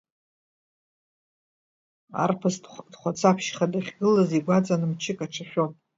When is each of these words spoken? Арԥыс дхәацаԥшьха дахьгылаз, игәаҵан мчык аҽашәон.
Арԥыс 2.23 2.55
дхәацаԥшьха 2.91 3.71
дахьгылаз, 3.71 4.29
игәаҵан 4.39 4.81
мчык 4.91 5.19
аҽашәон. 5.25 5.71